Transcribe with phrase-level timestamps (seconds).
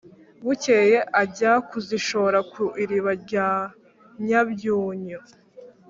[0.45, 3.47] bukeye ajya kuzishora ku iriba rya
[4.25, 5.19] nyabyunyu,